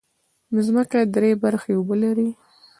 مځکه 0.53 0.99
درې 1.15 1.31
برخې 1.43 1.71
اوبه 1.77 1.95
لري. 2.03 2.29